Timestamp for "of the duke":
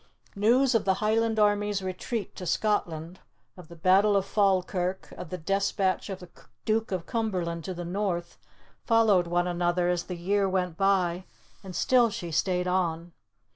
6.09-6.91